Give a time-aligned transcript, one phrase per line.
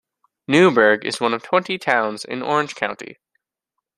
[0.47, 3.19] Newburgh is one of twenty towns in Orange County.